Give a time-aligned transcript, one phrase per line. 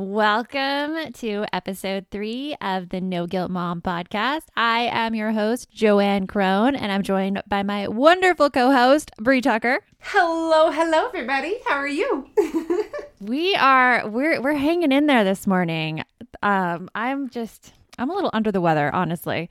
[0.00, 4.42] Welcome to episode three of the No Guilt Mom podcast.
[4.56, 9.40] I am your host, Joanne Crone, and I'm joined by my wonderful co host, Brie
[9.40, 9.80] Tucker.
[9.98, 11.56] Hello, hello, everybody.
[11.66, 12.30] How are you?
[13.20, 16.04] we are, we're, we're hanging in there this morning.
[16.44, 19.50] Um, I'm just, I'm a little under the weather, honestly.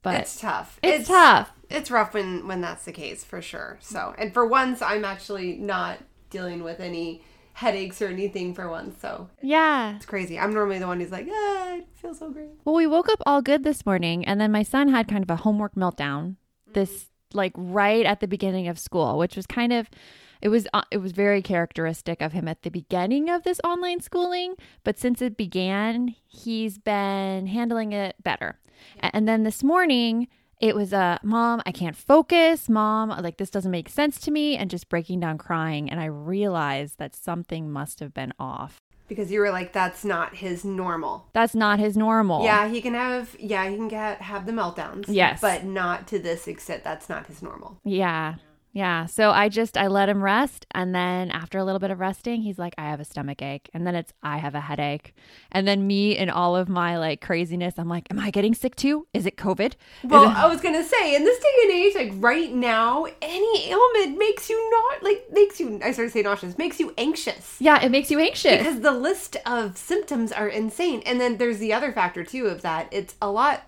[0.00, 0.80] But it's tough.
[0.82, 1.52] It's, it's tough.
[1.68, 3.76] It's rough when, when that's the case, for sure.
[3.82, 5.98] So, and for once, I'm actually not
[6.30, 7.20] dealing with any
[7.56, 9.00] headaches or anything for once.
[9.00, 10.38] So yeah, it's crazy.
[10.38, 12.50] I'm normally the one who's like, ah, I feel so great.
[12.66, 15.30] Well, we woke up all good this morning, and then my son had kind of
[15.30, 16.36] a homework meltdown.
[16.74, 17.38] This mm-hmm.
[17.38, 19.88] like right at the beginning of school, which was kind of
[20.42, 24.02] it was uh, it was very characteristic of him at the beginning of this online
[24.02, 28.58] schooling but since it began he's been handling it better
[28.96, 29.10] yeah.
[29.14, 30.28] and then this morning
[30.60, 32.68] it was a uh, mom, I can't focus.
[32.68, 35.90] Mom, like this doesn't make sense to me, and just breaking down crying.
[35.90, 38.80] And I realized that something must have been off.
[39.08, 41.28] Because you were like, that's not his normal.
[41.32, 42.42] That's not his normal.
[42.42, 45.04] Yeah, he can have, yeah, he can get have the meltdowns.
[45.08, 46.82] Yes, but not to this extent.
[46.82, 47.78] That's not his normal.
[47.84, 48.36] Yeah,
[48.76, 49.06] yeah.
[49.06, 52.42] So I just I let him rest and then after a little bit of resting,
[52.42, 53.70] he's like, I have a stomach ache.
[53.72, 55.14] And then it's I have a headache.
[55.50, 58.76] And then me and all of my like craziness, I'm like, Am I getting sick
[58.76, 59.06] too?
[59.14, 59.76] Is it COVID?
[60.04, 63.70] Well, it- I was gonna say, in this day and age, like right now, any
[63.70, 67.56] ailment makes you not like makes you I started to say nauseous, makes you anxious.
[67.58, 68.58] Yeah, it makes you anxious.
[68.58, 71.02] Because the list of symptoms are insane.
[71.06, 72.88] And then there's the other factor too of that.
[72.92, 73.62] It's a lot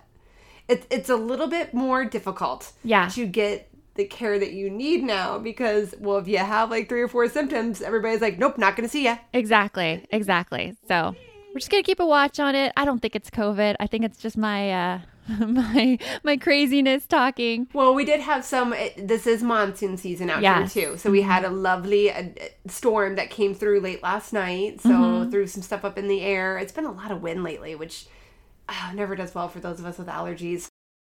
[0.67, 3.09] it's it's a little bit more difficult yeah.
[3.09, 7.01] to get the care that you need now because well if you have like three
[7.01, 10.05] or four symptoms everybody's like nope not gonna see you exactly.
[10.11, 10.75] Exactly.
[10.87, 11.13] So
[11.49, 12.71] we're just gonna keep a watch on it.
[12.77, 13.75] I don't think it's covid.
[13.79, 14.99] I think it's just my uh
[15.45, 17.67] my my craziness talking.
[17.73, 20.73] Well we did have some this is monsoon season out yes.
[20.73, 20.97] here too.
[20.97, 22.29] So we had a lovely uh,
[22.67, 24.79] storm that came through late last night.
[24.79, 25.29] So mm-hmm.
[25.29, 26.57] threw some stuff up in the air.
[26.57, 28.05] It's been a lot of wind lately which
[28.69, 30.68] uh, never does well for those of us with allergies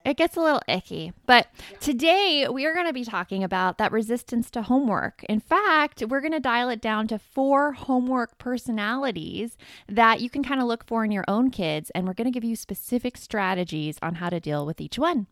[0.05, 1.13] it gets a little icky.
[1.27, 1.49] But
[1.81, 5.25] today we are going to be talking about that resistance to homework.
[5.25, 9.57] In fact, we're going to dial it down to four homework personalities
[9.89, 11.91] that you can kind of look for in your own kids.
[11.91, 15.27] And we're going to give you specific strategies on how to deal with each one.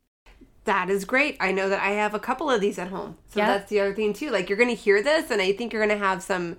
[0.65, 1.37] That is great.
[1.41, 3.17] I know that I have a couple of these at home.
[3.31, 3.49] So yep.
[3.49, 4.31] that's the other thing, too.
[4.31, 6.59] Like, you're going to hear this, and I think you're going to have some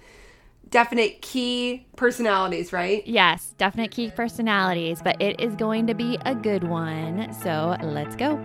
[0.72, 3.06] definite key personalities, right?
[3.06, 7.32] Yes, definite key personalities, but it is going to be a good one.
[7.34, 8.40] So let's go.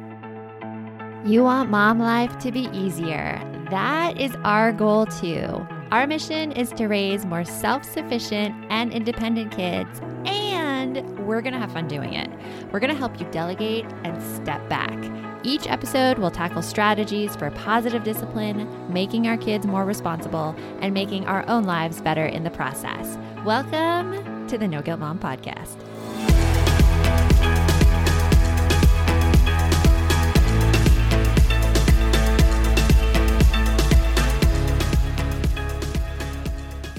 [1.25, 3.41] You want mom life to be easier.
[3.71, 5.67] That is our goal too.
[5.91, 11.59] Our mission is to raise more self sufficient and independent kids, and we're going to
[11.59, 12.29] have fun doing it.
[12.73, 15.26] We're going to help you delegate and step back.
[15.47, 21.25] Each episode will tackle strategies for positive discipline, making our kids more responsible, and making
[21.27, 23.17] our own lives better in the process.
[23.45, 25.77] Welcome to the No Guilt Mom Podcast.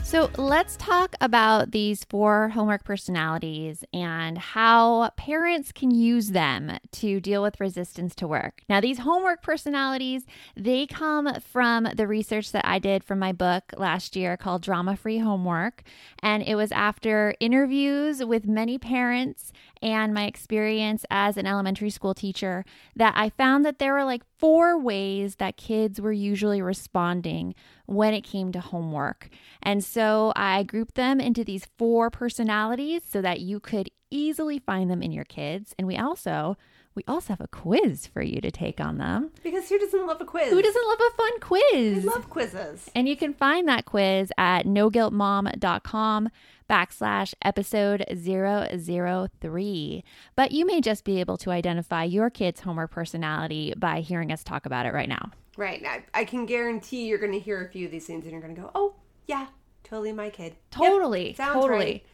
[0.08, 7.20] So let's talk about these four homework personalities and how parents can use them to
[7.20, 8.62] deal with resistance to work.
[8.70, 10.26] Now, these homework personalities,
[10.56, 14.96] they come from the research that I did from my book last year called Drama
[14.96, 15.84] Free Homework.
[16.24, 19.52] And it was after interviews with many parents
[19.82, 22.64] and my experience as an elementary school teacher
[22.96, 27.56] that I found that there were like four ways that kids were usually responding
[27.86, 29.30] when it came to homework.
[29.62, 34.90] And so I grouped them into these four personalities so that you could easily find
[34.90, 35.74] them in your kids.
[35.78, 36.58] And we also
[36.98, 39.30] we also have a quiz for you to take on them.
[39.44, 40.50] Because who doesn't love a quiz?
[40.50, 42.06] Who doesn't love a fun quiz?
[42.06, 42.90] I love quizzes.
[42.96, 46.30] And you can find that quiz at noguiltmom.com
[46.68, 50.04] backslash episode 003.
[50.36, 54.44] But you may just be able to identify your kid's homework personality by hearing us
[54.44, 55.30] talk about it right now.
[55.56, 55.86] Right.
[55.86, 58.42] I, I can guarantee you're going to hear a few of these things and you're
[58.42, 58.96] going to go, oh,
[59.28, 59.46] yeah,
[59.84, 60.56] totally my kid.
[60.72, 61.28] Totally.
[61.28, 61.78] Yep, sounds totally.
[61.78, 62.06] right.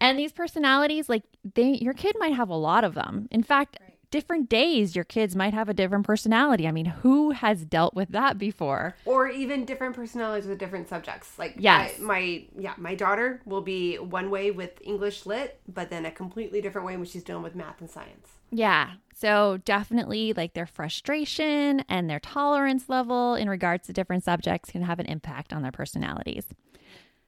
[0.00, 3.28] And these personalities, like they, your kid might have a lot of them.
[3.30, 3.78] In fact,
[4.10, 6.66] different days, your kids might have a different personality.
[6.66, 8.94] I mean, who has dealt with that before?
[9.04, 11.38] Or even different personalities with different subjects.
[11.38, 11.98] Like Yes.
[11.98, 16.10] I- my yeah, my daughter will be one way with English lit, but then a
[16.10, 18.28] completely different way when she's dealing with math and science.
[18.50, 18.94] Yeah.
[19.14, 24.82] So definitely like their frustration and their tolerance level in regards to different subjects can
[24.82, 26.46] have an impact on their personalities.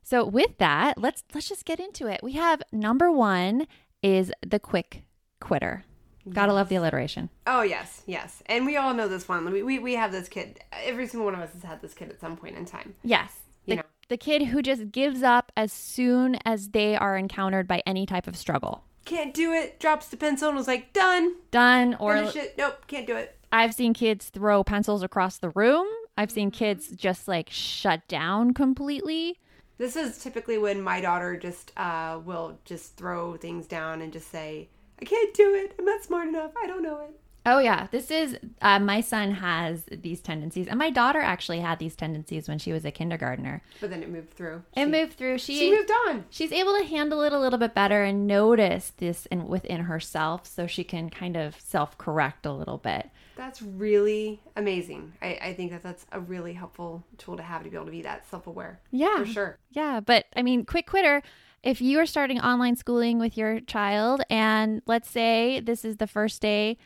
[0.02, 2.20] So with that, let's let's just get into it.
[2.22, 3.66] We have number 1
[4.02, 5.04] is the quick
[5.40, 5.84] quitter.
[6.30, 7.30] Got to love the alliteration.
[7.46, 8.42] Oh yes, yes.
[8.46, 9.50] And we all know this one.
[9.50, 10.60] We, we we have this kid.
[10.72, 12.94] Every single one of us has had this kid at some point in time.
[13.02, 13.32] Yes.
[13.64, 13.88] You The, know.
[14.08, 18.26] the kid who just gives up as soon as they are encountered by any type
[18.26, 18.84] of struggle.
[19.04, 19.80] Can't do it.
[19.80, 21.34] Drops the pencil and was like, done.
[21.50, 22.54] Done or Finish it.
[22.56, 23.36] Nope, can't do it.
[23.50, 25.86] I've seen kids throw pencils across the room.
[26.16, 29.38] I've seen kids just like shut down completely.
[29.78, 34.30] This is typically when my daughter just uh, will just throw things down and just
[34.30, 34.68] say,
[35.02, 35.74] I can't do it.
[35.78, 36.52] I'm not smart enough.
[36.62, 37.18] I don't know it.
[37.44, 41.80] Oh yeah, this is uh, my son has these tendencies, and my daughter actually had
[41.80, 43.62] these tendencies when she was a kindergartner.
[43.80, 44.62] But then it moved through.
[44.76, 45.38] It She- moved through.
[45.38, 46.24] She, She moved on.
[46.30, 50.46] she's able to handle it a little bit better and notice this in, within herself,
[50.46, 53.10] so she can kind of self correct a little bit.
[53.34, 55.14] That's really amazing.
[55.20, 57.90] I, I think that that's a really helpful tool to have to be able to
[57.90, 58.78] be that self aware.
[58.92, 59.58] Yeah, For sure.
[59.72, 61.24] Yeah, but I mean, quick quitter.
[61.62, 66.08] If you are starting online schooling with your child, and let's say this is the
[66.08, 66.76] first day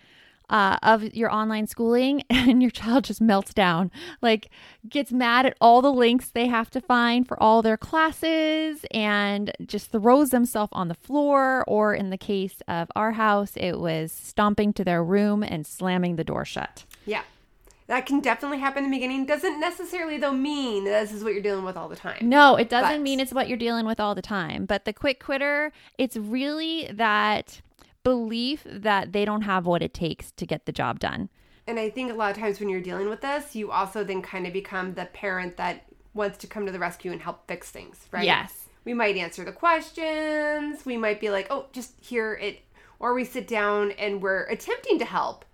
[0.51, 3.91] uh, of your online schooling, and your child just melts down,
[4.21, 4.51] like
[4.87, 9.51] gets mad at all the links they have to find for all their classes, and
[9.65, 14.13] just throws themselves on the floor, or in the case of our house, it was
[14.13, 16.85] stomping to their room and slamming the door shut.
[17.07, 17.23] Yeah.
[17.89, 19.27] That can definitely happen in the beginning.
[19.27, 22.29] Doesn't necessarily, though, mean that this is what you're dealing with all the time.
[22.29, 24.67] No, it doesn't But- mean it's what you're dealing with all the time.
[24.67, 27.61] But the quick quitter, it's really that
[28.03, 31.29] belief that they don't have what it takes to get the job done.
[31.67, 34.23] And I think a lot of times when you're dealing with this, you also then
[34.23, 35.85] kind of become the parent that
[36.15, 38.25] wants to come to the rescue and help fix things, right?
[38.25, 38.69] Yes.
[38.85, 40.85] We might answer the questions.
[40.87, 42.61] We might be like, oh, just hear it.
[42.99, 45.45] Or we sit down and we're attempting to help,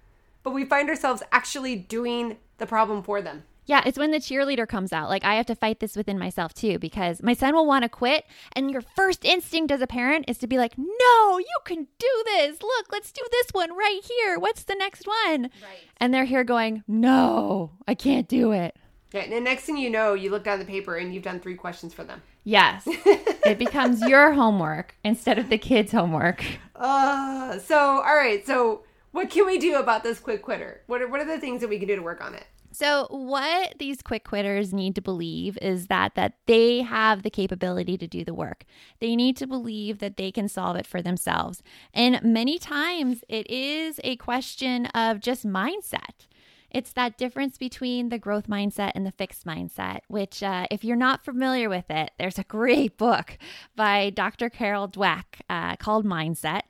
[0.43, 3.45] but we find ourselves actually doing the problem for them.
[3.65, 5.09] Yeah, it's when the cheerleader comes out.
[5.09, 7.89] Like, I have to fight this within myself too, because my son will want to
[7.89, 8.25] quit.
[8.55, 12.23] And your first instinct as a parent is to be like, no, you can do
[12.25, 12.61] this.
[12.61, 14.39] Look, let's do this one right here.
[14.39, 15.43] What's the next one?
[15.43, 15.79] Right.
[15.99, 18.77] And they're here going, no, I can't do it.
[19.13, 21.39] Yeah, and the next thing you know, you look down the paper and you've done
[21.39, 22.23] three questions for them.
[22.45, 26.43] Yes, it becomes your homework instead of the kids' homework.
[26.75, 28.45] Uh, so, all right.
[28.45, 30.83] So, what can we do about this quick quitter?
[30.87, 32.47] What are, what are the things that we can do to work on it?
[32.73, 37.99] So what these quick quitters need to believe is that that they have the capability
[37.99, 38.65] to do the work.
[38.99, 41.63] They need to believe that they can solve it for themselves.
[41.93, 46.27] And many times it is a question of just mindset.
[46.71, 50.97] It's that difference between the growth mindset and the fixed mindset, which, uh, if you're
[50.97, 53.37] not familiar with it, there's a great book
[53.77, 54.49] by Dr.
[54.49, 56.63] Carol Dweck uh, called Mindset.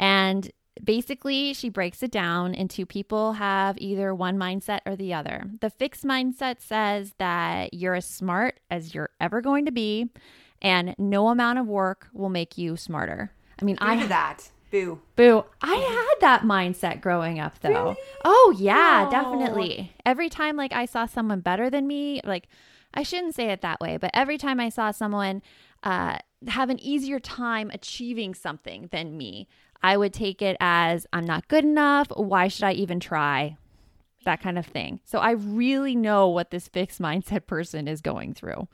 [0.00, 0.50] And
[0.82, 5.44] basically, she breaks it down into people have either one mindset or the other.
[5.60, 10.10] The fixed mindset says that you're as smart as you're ever going to be,
[10.62, 13.32] and no amount of work will make you smarter.
[13.60, 14.50] I mean, I I did that.
[14.70, 15.00] Boo.
[15.14, 15.44] Boo.
[15.62, 17.96] I had that mindset growing up though.
[18.24, 19.92] Oh yeah, definitely.
[20.04, 22.48] Every time like I saw someone better than me, like
[22.92, 25.42] I shouldn't say it that way, but every time I saw someone
[25.82, 26.18] uh
[26.48, 29.48] have an easier time achieving something than me,
[29.86, 33.56] I would take it as I'm not good enough, why should I even try?
[34.24, 34.98] That kind of thing.
[35.04, 38.66] So I really know what this fixed mindset person is going through.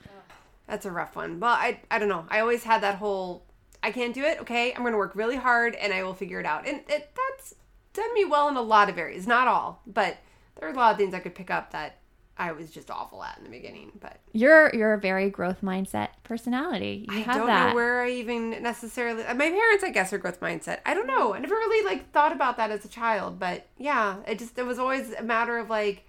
[0.66, 1.38] That's a rough one.
[1.38, 2.25] Well, I I don't know.
[2.31, 3.45] I always had that whole
[3.83, 4.40] I can't do it.
[4.40, 6.66] Okay, I'm going to work really hard and I will figure it out.
[6.66, 7.57] And it, that's
[7.92, 10.16] done me well in a lot of areas, not all, but
[10.57, 11.99] there are a lot of things I could pick up that
[12.39, 13.93] I was just awful at in the beginning.
[14.01, 17.07] But you're you're a very growth mindset personality.
[17.11, 17.69] You I have don't that.
[17.71, 19.23] know where I even necessarily.
[19.25, 20.79] My parents, I guess, are growth mindset.
[20.87, 21.35] I don't know.
[21.35, 24.67] I never really like thought about that as a child, but yeah, it just it
[24.67, 26.05] was always a matter of like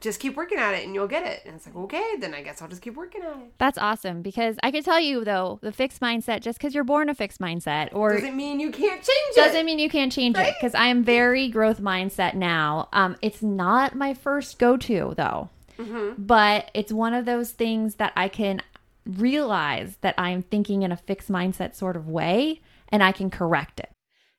[0.00, 1.42] just keep working at it and you'll get it.
[1.44, 3.52] And it's like, okay, then I guess I'll just keep working at it.
[3.58, 7.08] That's awesome because I can tell you though, the fixed mindset, just because you're born
[7.08, 9.36] a fixed mindset or doesn't mean you can't change it.
[9.36, 10.48] Doesn't mean you can't change right?
[10.48, 12.88] it because I am very growth mindset now.
[12.92, 16.22] Um, it's not my first go to though, mm-hmm.
[16.22, 18.62] but it's one of those things that I can
[19.06, 23.80] realize that I'm thinking in a fixed mindset sort of way and I can correct
[23.80, 23.90] it.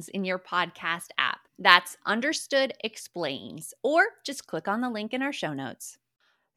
[0.00, 1.40] Explains in your podcast app.
[1.58, 5.98] That's Understood Explains, or just click on the link in our show notes.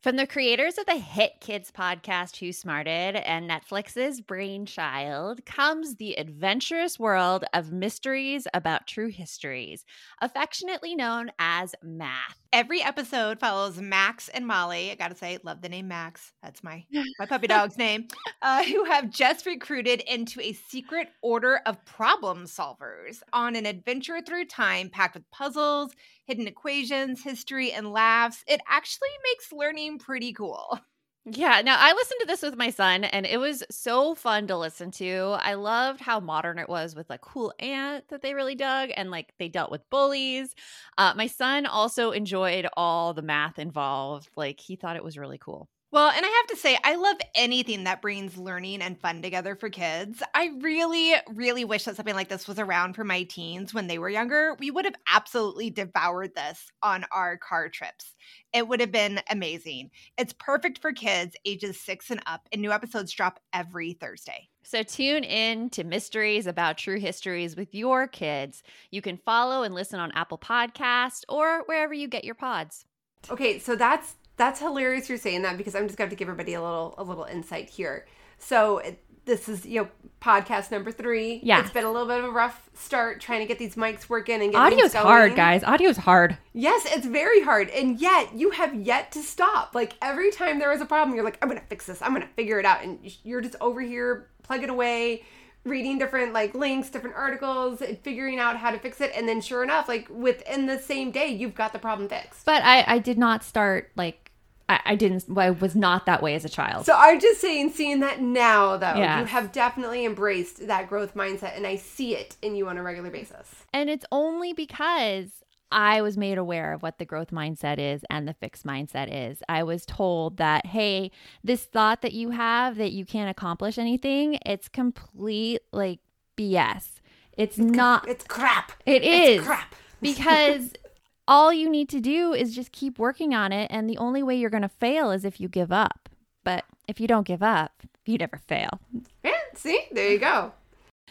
[0.03, 6.19] From the creators of the hit kids podcast Who Smarted and Netflix's Brainchild comes the
[6.19, 9.85] adventurous world of mysteries about true histories,
[10.21, 12.41] affectionately known as math.
[12.51, 14.91] Every episode follows Max and Molly.
[14.91, 16.33] I gotta say, love the name Max.
[16.43, 16.83] That's my
[17.17, 18.09] my puppy dog's name.
[18.41, 24.19] Uh, who have just recruited into a secret order of problem solvers on an adventure
[24.19, 25.93] through time packed with puzzles
[26.25, 30.79] hidden equations, history, and laughs, it actually makes learning pretty cool.
[31.25, 34.57] Yeah, now I listened to this with my son and it was so fun to
[34.57, 35.37] listen to.
[35.39, 39.09] I loved how modern it was with like cool aunt that they really dug and
[39.09, 40.53] like they dealt with bullies.
[40.97, 44.31] Uh, my son also enjoyed all the math involved.
[44.35, 45.69] Like he thought it was really cool.
[45.93, 49.55] Well, and I have to say, I love anything that brings learning and fun together
[49.55, 50.23] for kids.
[50.33, 53.99] I really, really wish that something like this was around for my teens when they
[53.99, 54.55] were younger.
[54.57, 58.15] We would have absolutely devoured this on our car trips.
[58.53, 59.91] It would have been amazing.
[60.17, 64.49] It's perfect for kids ages six and up, and new episodes drop every Thursday.
[64.63, 68.63] So tune in to Mysteries About True Histories with your kids.
[68.89, 72.85] You can follow and listen on Apple Podcast or wherever you get your pods.
[73.29, 76.53] Okay, so that's that's hilarious you're saying that because I'm just going to give everybody
[76.53, 78.05] a little a little insight here.
[78.39, 78.81] So
[79.25, 79.87] this is you know
[80.21, 81.39] podcast number three.
[81.43, 84.09] Yeah, it's been a little bit of a rough start trying to get these mics
[84.09, 85.63] working and get audio's hard, guys.
[85.63, 86.37] Audio's hard.
[86.53, 89.75] Yes, it's very hard, and yet you have yet to stop.
[89.75, 92.01] Like every time there is a problem, you're like, I'm gonna fix this.
[92.01, 95.23] I'm gonna figure it out, and you're just over here plugging away
[95.65, 99.41] reading different like links, different articles, and figuring out how to fix it, and then
[99.41, 102.45] sure enough, like within the same day, you've got the problem fixed.
[102.45, 104.22] But I, I did not start like
[104.69, 105.25] I, I didn't.
[105.37, 106.85] I was not that way as a child.
[106.85, 111.55] So I'm just saying, seeing that now, though, you have definitely embraced that growth mindset,
[111.55, 113.65] and I see it in you on a regular basis.
[113.73, 115.43] And it's only because
[115.73, 119.41] I was made aware of what the growth mindset is and the fixed mindset is.
[119.49, 121.11] I was told that, hey,
[121.43, 125.99] this thought that you have that you can't accomplish anything, it's complete like
[126.37, 127.01] BS.
[127.35, 128.07] It's, it's not.
[128.07, 128.71] It's crap.
[128.85, 130.73] It is it's crap because
[131.27, 133.67] all you need to do is just keep working on it.
[133.71, 136.09] And the only way you're going to fail is if you give up.
[136.43, 138.81] But if you don't give up, you never fail.
[139.23, 140.51] Yeah, see, there you go.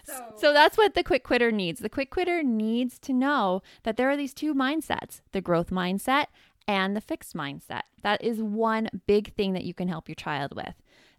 [0.04, 1.80] So, so that's what the quick quitter needs.
[1.80, 6.26] The quick quitter needs to know that there are these two mindsets the growth mindset
[6.66, 7.82] and the fixed mindset.
[8.02, 10.74] That is one big thing that you can help your child with.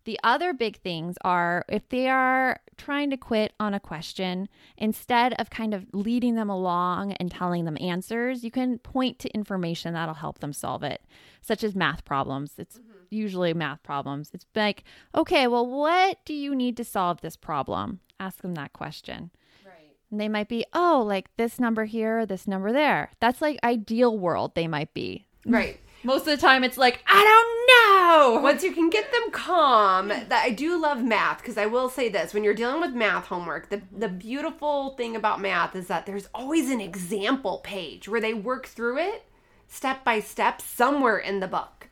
[0.05, 5.33] The other big things are if they are trying to quit on a question, instead
[5.39, 9.93] of kind of leading them along and telling them answers, you can point to information
[9.93, 11.01] that'll help them solve it,
[11.41, 12.53] such as math problems.
[12.57, 12.91] It's mm-hmm.
[13.12, 14.31] usually math problems.
[14.33, 14.83] It's like,
[15.15, 18.01] okay, well, what do you need to solve this problem?
[18.19, 19.31] Ask them that question.
[19.65, 19.95] Right.
[20.12, 23.12] And they might be, oh, like this number here, this number there.
[23.22, 25.27] That's like ideal world, they might be.
[25.45, 25.79] Right.
[26.03, 28.41] Most of the time, it's like, I don't know.
[28.41, 32.10] Once you can get them calm, that I do love math because I will say
[32.10, 36.05] this: when you're dealing with math homework, the the beautiful thing about math is that
[36.05, 39.25] there's always an example page where they work through it
[39.67, 41.88] step by step somewhere in the book.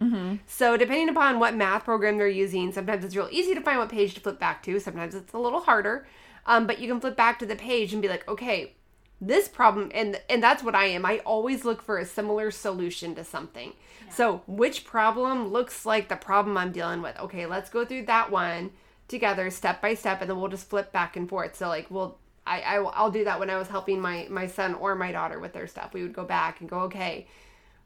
[0.46, 3.90] So depending upon what math program they're using, sometimes it's real easy to find what
[3.90, 4.80] page to flip back to.
[4.80, 6.06] Sometimes it's a little harder,
[6.46, 8.76] um, but you can flip back to the page and be like, okay,
[9.22, 11.06] this problem and and that's what I am.
[11.06, 13.74] I always look for a similar solution to something.
[14.10, 17.18] So, which problem looks like the problem I'm dealing with?
[17.20, 18.72] Okay, let's go through that one
[19.08, 21.56] together step by step and then we'll just flip back and forth.
[21.56, 24.74] So like we'll I, I I'll do that when I was helping my my son
[24.74, 25.94] or my daughter with their stuff.
[25.94, 27.28] We would go back and go, "Okay,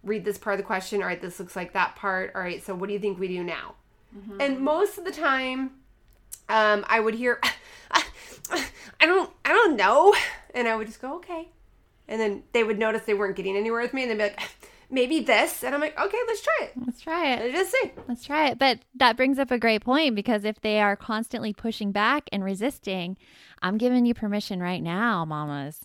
[0.04, 1.02] read this part of the question.
[1.02, 2.32] All right, this looks like that part.
[2.34, 3.76] All right, so what do you think we do now?"
[4.40, 5.72] And most of the time
[6.48, 7.42] um, I would hear,
[9.00, 10.14] I don't, I don't know,
[10.54, 11.50] and I would just go, okay,
[12.08, 14.40] and then they would notice they weren't getting anywhere with me, and they'd be like,
[14.90, 17.54] maybe this, and I'm like, okay, let's try it, Let's try it.
[17.54, 17.92] let's just see.
[18.08, 18.60] Let's try it.
[18.60, 22.44] But that brings up a great point because if they are constantly pushing back and
[22.44, 23.18] resisting,
[23.62, 25.82] I'm giving you permission right now, mamas.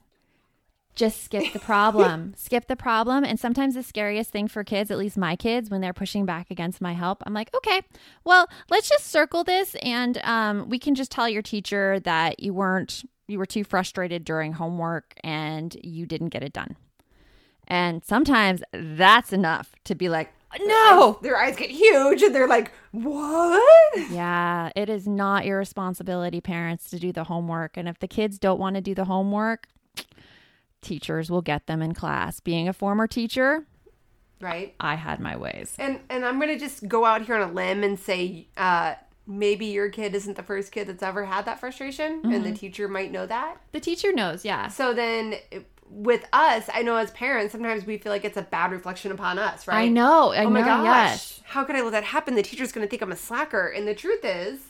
[0.95, 2.35] Just skip the problem.
[2.37, 3.25] skip the problem.
[3.25, 6.51] And sometimes the scariest thing for kids, at least my kids, when they're pushing back
[6.51, 7.83] against my help, I'm like, okay,
[8.25, 12.53] well, let's just circle this and um, we can just tell your teacher that you
[12.53, 16.77] weren't, you were too frustrated during homework and you didn't get it done.
[17.69, 22.73] And sometimes that's enough to be like, no, Their eyes get huge, and they're like,
[22.91, 24.11] what?
[24.11, 27.77] Yeah, it is not your responsibility, parents, to do the homework.
[27.77, 29.69] And if the kids don't want to do the homework,
[30.83, 32.41] teachers will get them in class.
[32.41, 33.67] Being a former teacher,
[34.41, 34.75] Right.
[34.81, 35.75] I had my ways.
[35.79, 38.95] And and I'm gonna just go out here on a limb and say, uh,
[39.27, 42.89] maybe your kid isn't the first kid that's ever had that frustration, and the teacher
[42.89, 43.59] might know that.
[43.73, 44.69] The teacher knows, yeah.
[44.69, 45.35] So then,
[45.91, 49.39] with us, I know as parents, sometimes we feel like it's a bad reflection upon
[49.39, 49.83] us, right?
[49.85, 50.33] I know.
[50.33, 51.41] I Oh my know, gosh, yes.
[51.45, 52.35] how could I let that happen?
[52.35, 54.61] The teacher's gonna think I'm a slacker, and the truth is,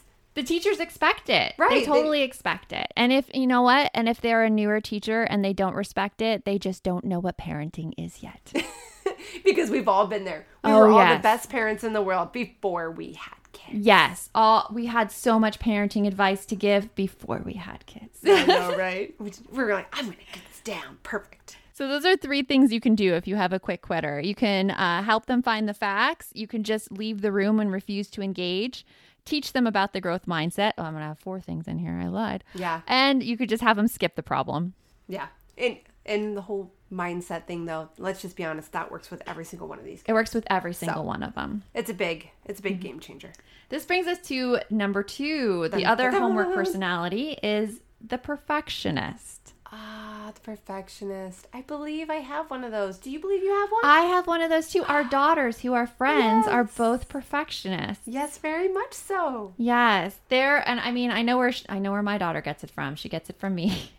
[0.41, 1.53] The teachers expect it.
[1.59, 2.87] Right, They they- totally expect it.
[2.97, 3.91] And if, you know what?
[3.93, 7.19] And if they're a newer teacher and they don't respect it, they just don't know
[7.19, 8.53] what parenting is yet.
[9.45, 10.47] because we've all been there.
[10.65, 11.19] We Oh, were all yes.
[11.19, 13.87] the best parents in the world before we had kids.
[13.87, 14.31] yes.
[14.35, 18.19] All we had so much parenting advice to give before we had kids.
[18.25, 19.15] I know, right?
[19.19, 21.57] We we were like, I'm gonna get this down, perfect.
[21.75, 24.21] So those are three things you can do if you have a quick quitter.
[24.21, 26.29] You can uh, help them find the facts.
[26.35, 28.85] You can just leave the room and refuse to engage.
[29.25, 30.73] Teach them about the growth mindset.
[30.79, 31.93] Oh, I'm gonna have four things in here.
[31.93, 32.45] I lied.
[32.55, 32.81] Yeah.
[32.87, 34.75] And you could just have them skip the problem.
[35.09, 35.27] Yeah,
[35.59, 37.89] and and the whole mindset thing, though.
[37.99, 40.03] Let's just be honest, that works with every single one of these.
[40.07, 41.63] It works with every single one of them.
[41.75, 43.33] It's a big, it's a big game changer.
[43.69, 45.69] This brings us to number two.
[45.69, 49.55] The Dun, other homework personality is the perfectionist.
[49.67, 51.47] Ah, the perfectionist.
[51.53, 52.99] I believe I have one of those.
[52.99, 53.81] Do you believe you have one?
[53.85, 54.85] I have one of those too.
[54.85, 58.03] Our daughters, who are friends, are both perfectionists.
[58.07, 59.55] yes, very much so.
[59.57, 62.65] Yes, they're, and I mean, I know where sh I know where my daughter gets
[62.65, 62.97] it from.
[62.97, 63.91] She gets it from me.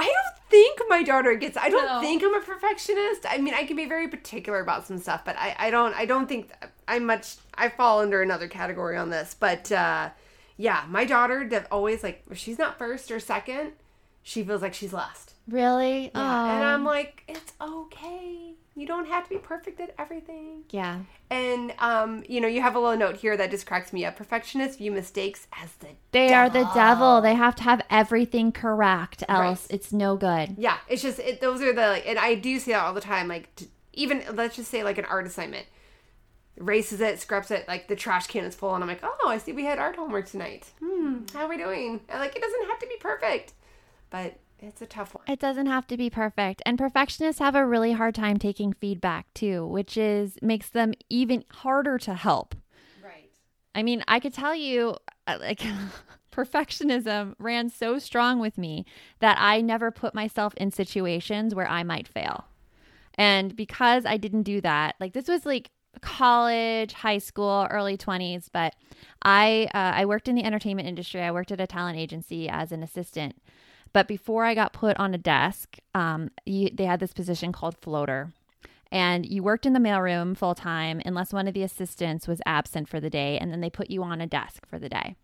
[0.00, 1.56] I don't think my daughter gets.
[1.56, 2.00] I don't No.
[2.00, 3.26] think I'm a perfectionist.
[3.28, 5.92] I mean, I can be very particular about some stuff, but I, I don't.
[5.94, 6.52] I don't think
[6.86, 7.34] I'm much.
[7.54, 9.34] I fall under another category on this.
[9.38, 10.10] But uh,
[10.56, 13.72] yeah, my daughter always like if she's not first or second,
[14.28, 15.32] she feels like she's lost.
[15.48, 16.10] Really?
[16.14, 16.54] Yeah.
[16.56, 18.52] And I'm like, it's okay.
[18.74, 20.64] You don't have to be perfect at everything.
[20.70, 20.98] yeah.
[21.30, 24.16] And um, you know, you have a little note here that just cracks me up.
[24.16, 27.20] Perfectionists view mistakes as the They are the devil.
[27.20, 29.74] They have to have everything correct, else Right.
[29.76, 30.54] it's no good.
[30.58, 33.28] Yeah, it's just it, those are the and I do see that all the time.
[33.28, 35.66] Like t- even let's just say like an art assignment,
[36.56, 39.38] races it, scraps it, like the trash can is full, and I'm like, oh, I
[39.38, 40.66] see we had art homework tonight.
[40.82, 42.00] Hmm, how are we doing?
[42.08, 43.52] And like it doesn't have to be perfect,
[44.10, 45.24] but it's a tough one.
[45.28, 46.62] It doesn't have to be perfect.
[46.66, 51.44] And perfectionists have a really hard time taking feedback too, which is makes them even
[51.50, 52.54] harder to help.
[53.02, 53.30] Right.
[53.74, 55.62] I mean, I could tell you uh, like
[56.32, 58.84] perfectionism ran so strong with me
[59.20, 62.46] that I never put myself in situations where I might fail.
[63.14, 68.48] And because I didn't do that, like this was like college, high school, early 20s,
[68.52, 68.74] but
[69.22, 71.20] I uh, I worked in the entertainment industry.
[71.20, 73.36] I worked at a talent agency as an assistant.
[73.92, 77.76] But before I got put on a desk, um, you, they had this position called
[77.78, 78.32] floater.
[78.90, 82.88] and you worked in the mailroom full time unless one of the assistants was absent
[82.88, 85.14] for the day, and then they put you on a desk for the day.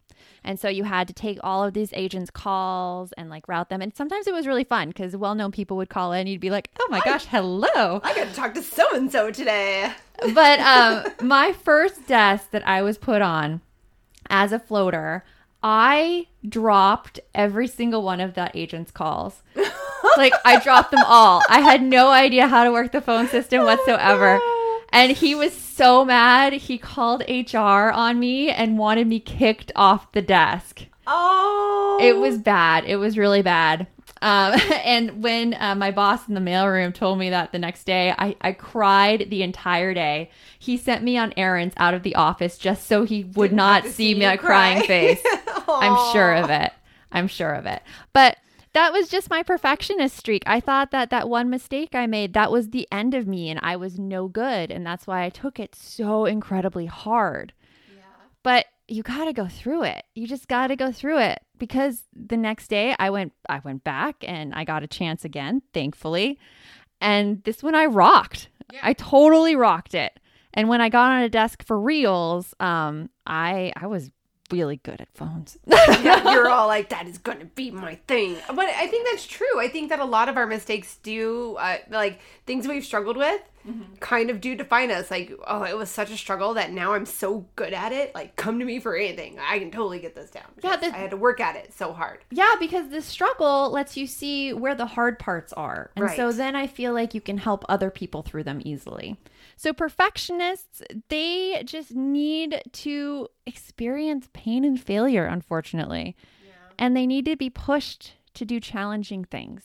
[0.43, 3.81] And so you had to take all of these agents' calls and like route them.
[3.83, 6.27] And sometimes it was really fun because well known people would call in.
[6.27, 8.01] You'd be like, oh my gosh, hello.
[8.05, 9.93] I got to talk to so and so today.
[10.35, 13.61] But um, my first desk that I was put on
[14.31, 15.25] as a floater,
[15.63, 19.43] I dropped every single one of that agent's calls.
[20.17, 21.43] like I dropped them all.
[21.49, 24.41] I had no idea how to work the phone system oh, whatsoever.
[24.93, 26.53] And he was so mad.
[26.53, 30.87] He called HR on me and wanted me kicked off the desk.
[31.07, 32.85] Oh, It was bad.
[32.85, 33.87] It was really bad.
[34.25, 38.13] Um, and when uh, my boss in the mailroom told me that the next day,
[38.19, 40.31] I, I cried the entire day.
[40.59, 43.85] He sent me on errands out of the office just so he would Didn't not
[43.85, 45.23] see see me a crying face.
[45.69, 46.73] I'm sure of it.
[47.13, 47.83] I'm sure of it.
[48.15, 48.39] But
[48.73, 50.43] that was just my perfectionist streak.
[50.47, 53.61] I thought that that one mistake I made, that was the end of me and
[53.63, 54.73] I was no good.
[54.73, 57.53] And that's why I took it so incredibly hard.
[58.43, 60.05] But you got to go through it.
[60.15, 63.85] You just got to go through it because the next day I went I went
[63.85, 66.39] back and I got a chance again, thankfully.
[67.01, 68.49] And this one I rocked.
[68.83, 70.19] I totally rocked it.
[70.53, 74.11] And when I got on a desk for reels, um I I was
[74.51, 75.57] really good at phones.
[75.67, 78.37] yeah, you're all like, that is going to be my thing.
[78.49, 79.59] But I think that's true.
[79.59, 83.41] I think that a lot of our mistakes do, uh, like things we've struggled with,
[83.67, 83.95] Mm-hmm.
[83.99, 85.11] kind of do define us.
[85.11, 88.15] Like, oh, it was such a struggle that now I'm so good at it.
[88.15, 89.39] Like, come to me for anything.
[89.41, 90.45] I can totally get this down.
[90.63, 92.19] Yeah, the- I had to work at it so hard.
[92.31, 95.91] Yeah, because the struggle lets you see where the hard parts are.
[95.97, 99.17] And so then I feel like you can help other people through them easily.
[99.57, 106.17] So perfectionists, they just need to experience pain and failure, unfortunately.
[106.79, 109.63] And they need to be pushed to do challenging things.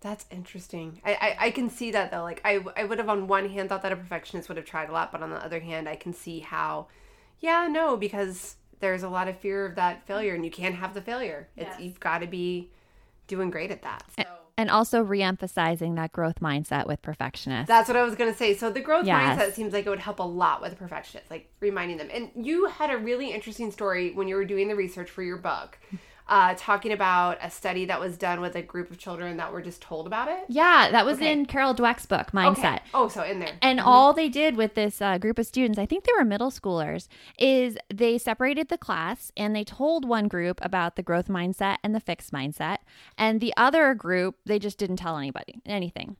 [0.00, 1.00] That's interesting.
[1.04, 2.22] I, I, I can see that though.
[2.22, 4.88] Like I, I would have on one hand thought that a perfectionist would have tried
[4.88, 6.86] a lot, but on the other hand, I can see how,
[7.40, 10.94] yeah, no, because there's a lot of fear of that failure, and you can't have
[10.94, 11.48] the failure.
[11.56, 12.70] It's you've got to be
[13.26, 14.04] doing great at that.
[14.16, 14.24] So
[14.58, 17.68] And also re-emphasizing that growth mindset with perfectionists.
[17.68, 18.54] that's what I was gonna say.
[18.54, 19.38] So the growth Yes.
[19.38, 22.08] mindset seems like it would help a lot with perfectionists, like reminding them.
[22.12, 25.36] And you had a really interesting story when you were doing the research for your
[25.36, 25.78] book.
[26.28, 29.62] Uh, talking about a study that was done with a group of children that were
[29.62, 30.44] just told about it.
[30.48, 31.30] yeah, that was Okay.
[31.30, 32.58] in Carol Dweck's book, Mindset.
[32.58, 32.78] Okay.
[32.94, 33.54] Oh, so in there.
[33.62, 36.50] And all they did with this uh, group of students, I think they were middle
[36.50, 37.06] schoolers,
[37.38, 41.94] is they separated the class and they told one group about the growth mindset and
[41.94, 42.78] the fixed mindset.
[43.16, 46.16] And the other group, they just didn't tell anybody anything.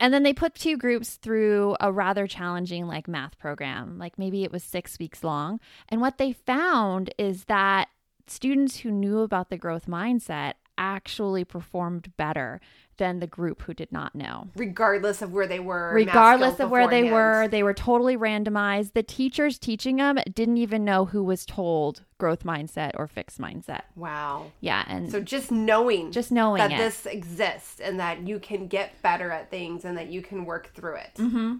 [0.00, 4.44] And then they put two groups through a rather challenging like math program, like maybe
[4.44, 5.58] it was six weeks long.
[5.88, 7.88] And what they found is that
[8.30, 12.60] students who knew about the growth mindset actually performed better
[12.98, 14.48] than the group who did not know.
[14.56, 18.92] Regardless of where they were, regardless of where they were they were totally randomized.
[18.92, 23.82] The teachers teaching them didn't even know who was told growth mindset or fixed mindset.
[23.94, 24.52] Wow.
[24.60, 26.78] yeah and So just knowing, just knowing that it.
[26.78, 30.72] this exists and that you can get better at things and that you can work
[30.74, 31.56] through it, mm-hmm.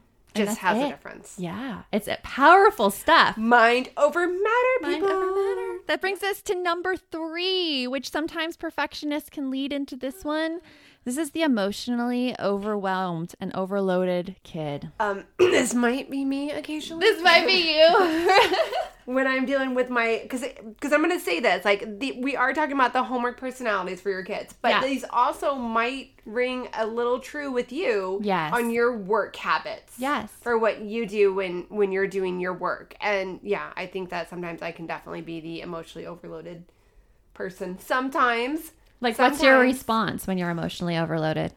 [0.47, 1.35] Just has a difference.
[1.39, 5.09] yeah it's a powerful stuff Mind over matter, Mind people.
[5.11, 5.79] over matter.
[5.87, 10.61] That brings us to number three, which sometimes perfectionists can lead into this one.
[11.05, 14.91] This is the emotionally overwhelmed and overloaded kid.
[15.01, 17.01] Um, this might be me occasionally.
[17.07, 17.89] This might be you.
[19.09, 22.53] when I'm dealing with my because because I'm gonna say this like the, we are
[22.53, 24.83] talking about the homework personalities for your kids, but Yeah.
[24.83, 28.53] these also might ring a little true with you Yes.
[28.53, 29.95] on your work habits.
[29.97, 30.31] Yes.
[30.43, 34.29] for what you do when when you're doing your work, and yeah, I think that
[34.29, 36.65] sometimes I can definitely be the emotionally overloaded
[37.33, 37.79] person.
[37.79, 41.55] Sometimes, like, what's your response when you're emotionally overloaded?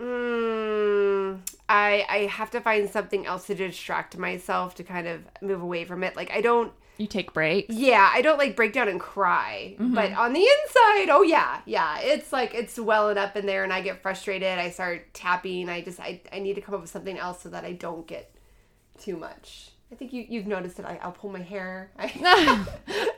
[0.00, 5.60] Mm, I I have to find something else to distract myself to kind of move
[5.60, 6.16] away from it.
[6.16, 7.74] Like I don't You take breaks.
[7.74, 9.74] yeah, I don't like break down and cry.
[9.78, 9.94] Mm-hmm.
[9.94, 11.98] But on the inside, oh yeah, yeah.
[12.00, 14.58] It's like it's welling up in there and I get frustrated.
[14.58, 15.68] I start tapping.
[15.68, 18.06] I just I, I need to come up with something else so that I don't
[18.06, 18.34] get
[18.98, 19.70] too much.
[19.92, 20.84] I think you you've noticed it.
[20.86, 21.90] I, I'll pull my hair.
[21.98, 22.04] I,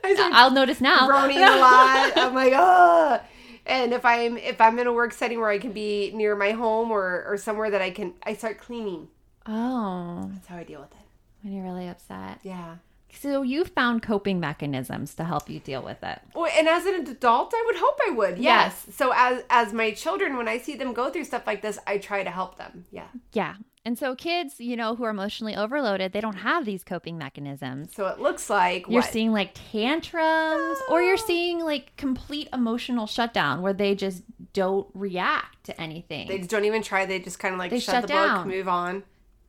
[0.04, 1.06] I start I'll notice now.
[1.06, 2.12] groaning a lot.
[2.16, 3.20] I'm like, oh.
[3.64, 6.50] And if I'm if I'm in a work setting where I can be near my
[6.52, 9.08] home or or somewhere that I can, I start cleaning.
[9.46, 10.96] Oh, That's how I deal with it.
[11.42, 12.40] when you're really upset.
[12.42, 12.76] Yeah.
[13.12, 16.20] So you found coping mechanisms to help you deal with it.
[16.34, 18.38] Well, and as an adult, I would hope I would.
[18.38, 18.86] Yes.
[18.94, 21.98] So as as my children, when I see them go through stuff like this, I
[21.98, 22.86] try to help them.
[22.90, 23.08] Yeah.
[23.32, 23.54] Yeah.
[23.84, 27.94] And so kids, you know, who are emotionally overloaded, they don't have these coping mechanisms.
[27.94, 29.10] So it looks like You're what?
[29.10, 31.26] seeing like tantrums or you're ah.
[31.26, 36.28] seeing like complete emotional shutdown where they just don't react to anything.
[36.28, 37.06] they don't even try.
[37.06, 38.44] They just kind of like They shut, shut the down.
[38.44, 39.04] book, move on.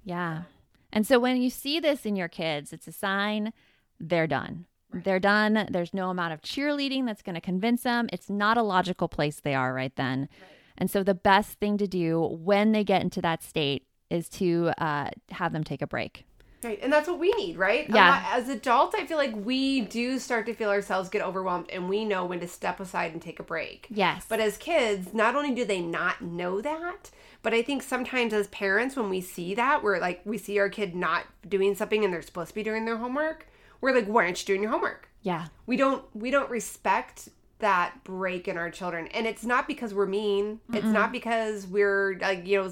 [0.05, 0.43] Yeah.
[0.91, 3.53] And so when you see this in your kids, it's a sign
[3.99, 4.65] they're done.
[4.91, 5.67] They're done.
[5.69, 8.09] There's no amount of cheerleading that's going to convince them.
[8.11, 10.29] It's not a logical place they are right then.
[10.77, 14.71] And so the best thing to do when they get into that state is to
[14.77, 16.25] uh, have them take a break.
[16.63, 16.79] Right.
[16.81, 17.89] And that's what we need, right?
[17.89, 18.23] Yeah.
[18.31, 22.03] As adults, I feel like we do start to feel ourselves get overwhelmed and we
[22.03, 23.87] know when to step aside and take a break.
[23.89, 24.25] Yes.
[24.27, 28.47] But as kids, not only do they not know that, but I think sometimes as
[28.47, 32.13] parents, when we see that, we're like, we see our kid not doing something and
[32.13, 33.47] they're supposed to be doing their homework,
[33.79, 35.07] we're like, why aren't you doing your homework?
[35.21, 35.47] yeah.
[35.65, 40.05] We don't we don't respect that break in our children, and it's not because we're
[40.05, 40.61] mean.
[40.73, 42.71] It's not because we're like you know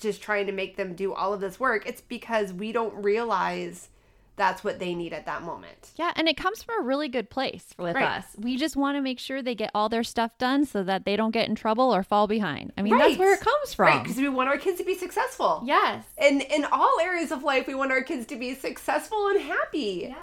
[0.00, 1.86] just trying to make them do all of this work.
[1.86, 3.88] It's because we don't realize
[4.36, 5.92] that's what they need at that moment.
[5.96, 8.18] Yeah, and it comes from a really good place with Right.
[8.18, 8.24] us.
[8.38, 11.16] We just want to make sure they get all their stuff done so that they
[11.16, 12.70] don't get in trouble or fall behind.
[12.76, 13.86] I mean, that's where it comes from.
[13.86, 15.62] Right, because we want our kids to be successful.
[15.64, 16.04] Yes.
[16.18, 20.14] And in all areas of life, we want our kids to be successful and happy.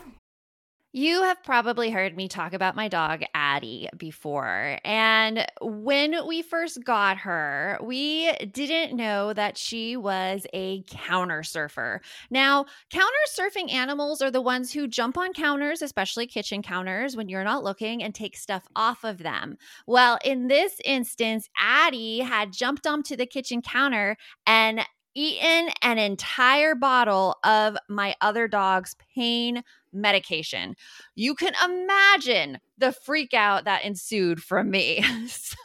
[0.95, 4.77] You have probably heard me talk about my dog, Addie, before.
[4.85, 11.99] And when we first got her, we didn't know that she was a counter surfer.
[12.29, 17.27] Now, counter surfing animals are the ones who jump on counters, especially kitchen counters, when
[17.27, 19.57] you're not looking and take stuff off of them.
[19.87, 24.81] Well, in this instance, Addie had jumped onto the kitchen counter and
[25.15, 30.75] eaten an entire bottle of my other dog's pain medication.
[31.15, 35.03] You can imagine the freak out that ensued from me.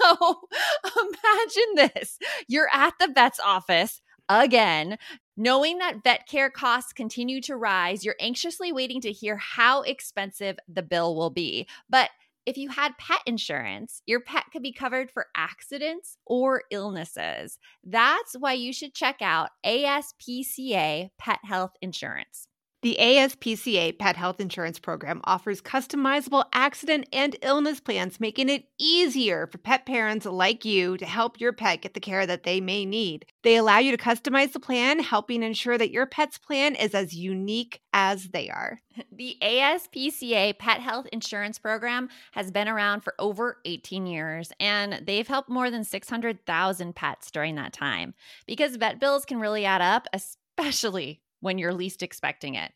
[0.01, 0.41] So
[0.85, 4.97] imagine this you're at the vet's office again.
[5.37, 10.57] Knowing that vet care costs continue to rise, you're anxiously waiting to hear how expensive
[10.69, 11.67] the bill will be.
[11.89, 12.11] But
[12.49, 17.59] if you had pet insurance, your pet could be covered for accidents or illnesses.
[17.85, 22.49] That's why you should check out ASPCA Pet Health Insurance.
[22.81, 29.49] The ASPCA Pet Health Insurance Program offers customizable accident and illness plans, making it easier
[29.49, 32.87] for pet parents like you to help your pet get the care that they may
[32.87, 33.27] need.
[33.43, 37.17] They allow you to customize the plan, helping ensure that your pet's plan is as
[37.17, 38.81] unique as they are.
[39.13, 45.27] The ASPCA Pet Health Insurance Program has been around for over 18 years, and they've
[45.27, 48.15] helped more than 600,000 pets during that time.
[48.47, 52.73] Because vet bills can really add up, especially when you're least expecting it.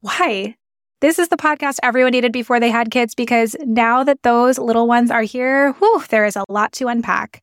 [0.00, 0.56] Why?
[1.02, 4.86] This is the podcast everyone needed before they had kids because now that those little
[4.86, 7.42] ones are here, whew, there is a lot to unpack.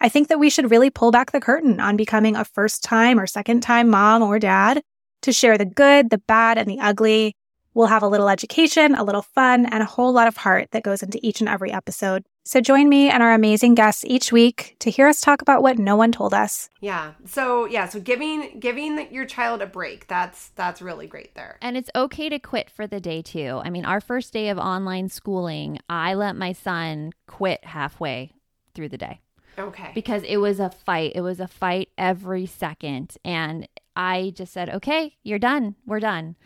[0.00, 3.18] I think that we should really pull back the curtain on becoming a first time
[3.18, 4.82] or second time mom or dad
[5.22, 7.34] to share the good, the bad, and the ugly.
[7.74, 10.82] We'll have a little education, a little fun, and a whole lot of heart that
[10.82, 12.24] goes into each and every episode.
[12.44, 15.78] So join me and our amazing guests each week to hear us talk about what
[15.78, 16.70] no one told us.
[16.80, 17.12] Yeah.
[17.26, 17.88] So yeah.
[17.88, 20.06] So giving giving your child a break.
[20.06, 21.58] That's that's really great there.
[21.60, 23.60] And it's okay to quit for the day too.
[23.62, 28.32] I mean, our first day of online schooling, I let my son quit halfway
[28.74, 29.20] through the day
[29.58, 29.90] Okay.
[29.94, 31.12] because it was a fight.
[31.14, 33.16] It was a fight every second.
[33.24, 35.74] And I just said, okay, you're done.
[35.86, 36.36] We're done.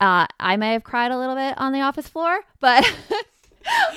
[0.00, 2.84] Uh, I may have cried a little bit on the office floor, but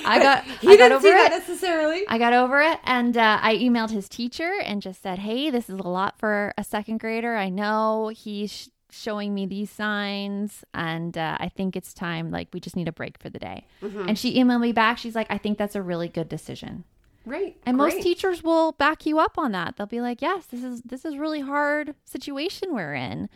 [0.04, 1.16] I got he I didn't over see it.
[1.16, 2.02] that necessarily.
[2.08, 5.70] I got over it and uh, I emailed his teacher and just said, Hey, this
[5.70, 7.36] is a lot for a second grader.
[7.36, 12.30] I know he's sh- showing me these signs and uh, I think it's time.
[12.30, 13.64] Like, we just need a break for the day.
[13.82, 14.08] Mhm.
[14.08, 14.98] And she emailed me back.
[14.98, 16.84] She's like, I think that's a really good decision.
[17.24, 17.56] Right.
[17.64, 19.76] And most teachers will back you up on that.
[19.76, 23.28] They'll be like, Yes, this is this is really hard situation we're in.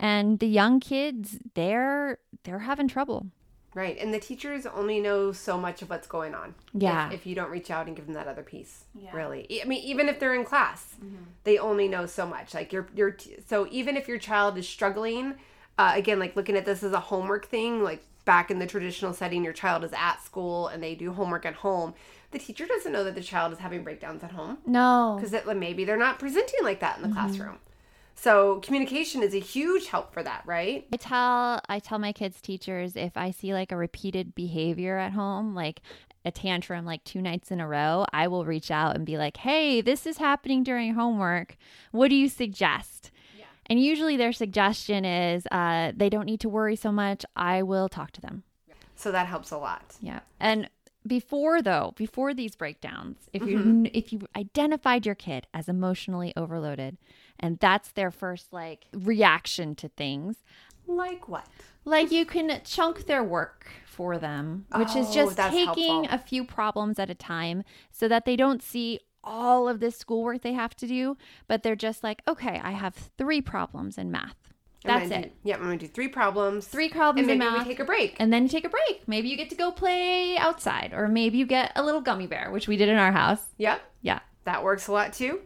[0.00, 3.26] And the young kids, they're they're having trouble.
[3.74, 3.98] Right.
[3.98, 6.54] And the teachers only know so much of what's going on.
[6.72, 7.12] Yeah.
[7.12, 8.84] If, you don't reach out and give them that other piece.
[9.12, 9.60] Really.
[9.62, 10.96] I mean, even if they're in class,
[11.44, 12.54] they only know so much.
[12.54, 15.34] Like your your t- so even if your child is struggling,
[15.76, 19.12] uh, again, like looking at this as a homework thing, like back in the traditional
[19.12, 21.94] setting, your child is at school and they do homework at home.
[22.30, 25.18] The teacher doesn't know that the child is having breakdowns at home No.
[25.20, 27.58] because maybe they're not presenting like that in the classroom.
[28.14, 30.86] So communication is a huge help for that, right?
[30.92, 35.12] I tell I tell my kids teachers if I see like a repeated behavior at
[35.12, 35.80] home, like
[36.24, 39.36] a tantrum like two nights in a row, I will reach out and be like,
[39.36, 41.56] "Hey, this is happening during homework.
[41.92, 43.12] What do you suggest?"
[43.70, 47.24] And usually their suggestion is uh, they don't need to worry so much.
[47.36, 48.42] I will talk to them.
[48.96, 49.94] So that helps a lot.
[50.00, 50.20] Yeah.
[50.40, 50.68] And
[51.06, 53.86] before though, before these breakdowns, if you mm-hmm.
[53.94, 56.98] if you identified your kid as emotionally overloaded
[57.38, 60.36] and that's their first like reaction to things,
[60.86, 61.46] Like what?
[61.84, 66.08] like you can chunk their work for them, which is Oh, just taking helpful.
[66.10, 70.42] a few problems at a time so that they don't see all of this schoolwork
[70.42, 74.36] they have to do, but they're just like, okay, I have three problems in math.
[74.88, 75.22] That's it.
[75.22, 76.66] Do, yeah, I'm gonna do three problems.
[76.66, 78.16] Three problems and maybe we take a break.
[78.18, 79.02] and then you take a break.
[79.06, 82.50] Maybe you get to go play outside, or maybe you get a little gummy bear,
[82.50, 83.44] which we did in our house.
[83.56, 84.20] yep, Yeah.
[84.44, 85.40] that works a lot too.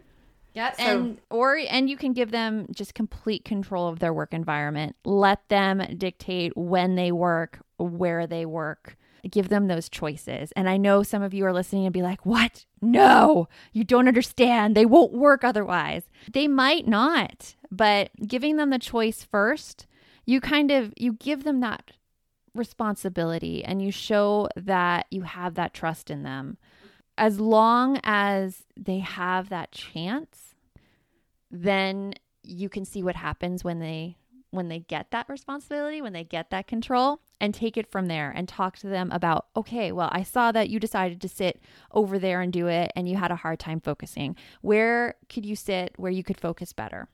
[0.53, 4.33] Yeah, So- and or and you can give them just complete control of their work
[4.33, 4.95] environment.
[5.03, 8.95] Let them dictate when they work, where they work.
[9.31, 10.51] Give them those choices.
[10.51, 12.65] And I know some of you are listening and be like, "What?
[12.81, 14.75] No, you don't understand.
[14.75, 19.87] They won't work otherwise." They might not, but giving them the choice first,
[20.25, 21.91] you kind of you give them that
[22.53, 26.57] responsibility and you show that you have that trust in them.
[27.17, 30.53] As long as they have that chance
[31.53, 34.17] then you can see what happens when they
[34.49, 38.31] when they get that responsibility when they get that control and take it from there
[38.35, 42.17] and talk to them about okay well i saw that you decided to sit over
[42.17, 44.35] there and do it and you had a hard time focusing.
[44.61, 47.07] Where could you sit where you could focus better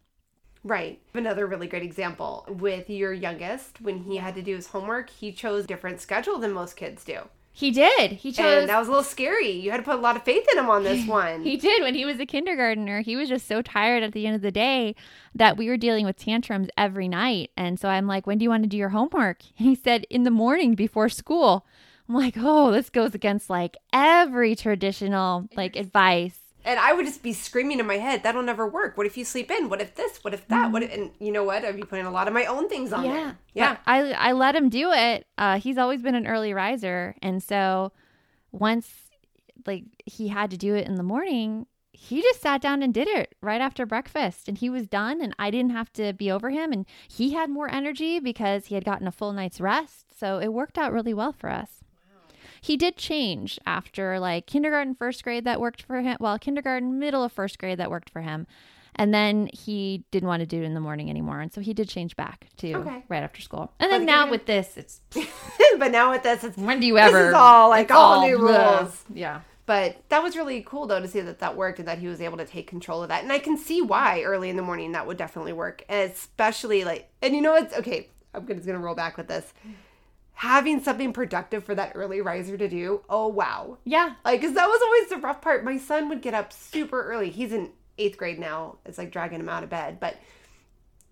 [0.64, 1.00] Right.
[1.14, 5.32] Another really great example with your youngest, when he had to do his homework, he
[5.32, 7.20] chose a different schedule than most kids do.
[7.52, 9.52] he did he chose And that was a little scary.
[9.52, 11.44] You had to put a lot of faith in him on this one.
[11.44, 13.02] He did when he was a kindergartner.
[13.02, 14.96] He was just so tired at the end of the day
[15.34, 17.52] that we were dealing with tantrums every night.
[17.58, 19.44] And so I'm like, when do you want to do your homework?
[19.58, 21.66] And he said, in the morning before school.
[22.08, 26.39] I'm like, oh, this goes against like every traditional like advice.
[26.66, 28.98] And I would just be screaming in my head, that'll never work.
[28.98, 29.70] What if you sleep in?
[29.70, 30.24] What if this?
[30.24, 30.72] What if that?
[30.72, 31.64] What if, and you know what?
[31.64, 33.38] I'd be putting a lot of my own things on there.
[33.54, 33.72] Yeah.
[33.72, 35.26] But I I let him do it.
[35.38, 37.92] Uh, he's always been an early riser, and so
[38.52, 38.90] once
[39.66, 43.08] like he had to do it in the morning, he just sat down and did
[43.08, 46.50] it right after breakfast, and he was done, and I didn't have to be over
[46.50, 50.18] him, and he had more energy because he had gotten a full night's rest.
[50.18, 51.79] So it worked out really well for us.
[52.62, 56.18] He did change after like kindergarten, first grade that worked for him.
[56.20, 58.48] Well, kindergarten, middle of first grade that worked for him.
[58.96, 61.40] And then he didn't want to do it in the morning anymore.
[61.40, 63.04] And so he did change back to Okay.
[63.08, 63.72] right after school.
[63.80, 65.00] And then But now with this, it's
[65.78, 67.18] but now with this, it's when do you ever.
[67.18, 69.04] This is all, like, it's all new rules.
[69.14, 69.42] Yeah.
[69.66, 72.20] But that was really cool though to see that that worked and that he was
[72.22, 73.22] able to take control of that.
[73.22, 76.84] And I can see why early in the morning that would definitely work, and especially
[76.84, 77.08] like.
[77.22, 78.10] And you know what's okay?
[78.34, 79.54] I'm just gonna roll back with this.
[80.40, 83.02] Having something productive for that early riser to do.
[83.10, 83.78] Oh wow!
[83.84, 84.14] Yeah.
[84.24, 85.66] Like, cause that was always the rough part.
[85.66, 87.30] My son would get up super early.
[87.30, 88.78] He's in eighth grade now.
[88.86, 90.00] It's like dragging him out of bed.
[90.00, 90.16] But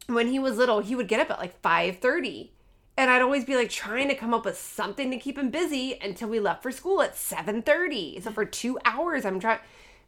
[0.08, 2.54] when he was little, he would get up at like five thirty,
[2.96, 6.00] and I'd always be like trying to come up with something to keep him busy
[6.02, 8.22] until we left for school at seven thirty.
[8.22, 9.60] So for two hours, I'm trying.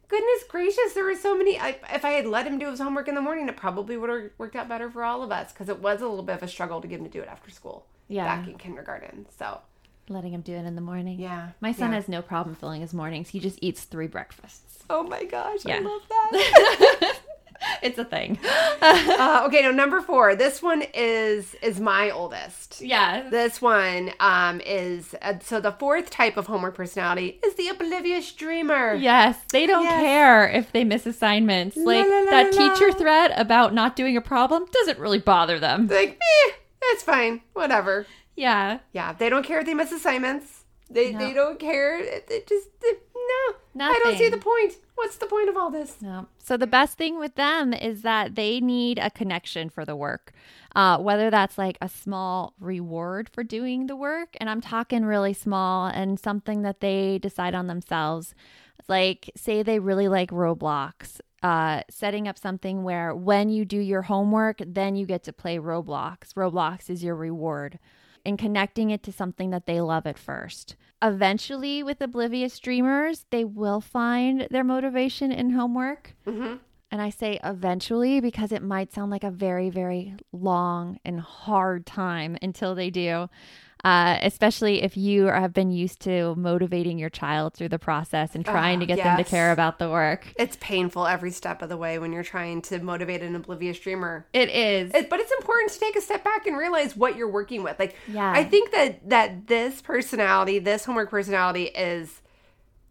[0.08, 1.60] Goodness gracious, there were so many.
[1.60, 4.08] I, if I had let him do his homework in the morning, it probably would
[4.08, 6.42] have worked out better for all of us because it was a little bit of
[6.42, 7.84] a struggle to get him to do it after school.
[8.10, 8.24] Yeah.
[8.36, 9.26] back in kindergarten.
[9.38, 9.60] So
[10.08, 11.20] Letting him do it in the morning.
[11.20, 11.96] yeah, My son yeah.
[11.96, 13.28] has no problem filling his mornings.
[13.28, 14.82] He just eats three breakfasts.
[14.90, 17.16] Oh my gosh, I love that.
[17.82, 18.38] It's a thing.
[18.82, 20.34] uh, okay, now number four.
[20.34, 22.80] This one is is my oldest.
[22.80, 23.28] yeah.
[23.28, 28.32] This one um is uh, so the fourth type of homework personality is the oblivious
[28.32, 28.94] dreamer.
[28.94, 30.00] Yes, they don't Yes.
[30.00, 31.76] care if they miss assignments.
[31.76, 32.74] Like la, la, that la.
[32.74, 35.86] teacher threat about not doing a problem doesn't really bother them.
[35.86, 36.52] Like, eh,
[36.82, 38.06] it's fine, whatever.
[38.36, 38.78] Yeah.
[38.92, 40.64] Yeah, they don't care if they miss assignments.
[40.88, 41.18] They No.
[41.18, 42.00] they don't care.
[42.28, 42.96] They just they-
[43.74, 43.86] no.
[43.86, 44.74] I don't see the point.
[44.96, 46.02] What's the point of all this?
[46.02, 46.26] No.
[46.38, 50.32] So the best thing with them is that they need a connection for the work.
[50.74, 55.32] Uh, whether that's like a small reward for doing the work, and I'm talking really
[55.32, 58.34] small and something that they decide on themselves.
[58.88, 64.02] Like, say they really like Roblox, uh, setting up something where when you do your
[64.02, 66.34] homework, then you get to play Roblox.
[66.34, 67.78] Roblox is your reward.
[68.24, 70.76] and connecting it to something that they love at first.
[71.02, 76.14] Eventually, with oblivious dreamers, they will find their motivation in homework.
[76.26, 76.56] Mm-hmm.
[76.90, 81.86] And I say eventually because it might sound like a very, very long and hard
[81.86, 83.30] time until they do.
[83.84, 88.44] Uh, especially if you have been used to motivating your child through the process and
[88.44, 90.26] trying Ah, to get them to care about the work.
[90.36, 94.26] It's painful every step of the way when you're trying to motivate an oblivious dreamer.
[94.32, 94.92] It is.
[94.94, 97.78] It, but it's important to take a step back and realize what you're working with.
[97.78, 98.30] Like, Yeah.
[98.30, 102.20] I think that that this personality, this homework personality, is